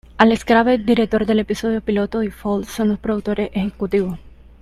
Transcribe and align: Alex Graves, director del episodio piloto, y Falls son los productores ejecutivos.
Alex 0.17 0.45
Graves, 0.45 0.83
director 0.83 1.27
del 1.27 1.41
episodio 1.41 1.79
piloto, 1.79 2.23
y 2.23 2.31
Falls 2.31 2.67
son 2.69 2.89
los 2.89 2.97
productores 2.97 3.51
ejecutivos. 3.53 4.17